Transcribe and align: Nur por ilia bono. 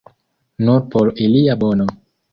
Nur 0.69 0.81
por 0.95 1.13
ilia 1.27 1.59
bono. 1.65 1.91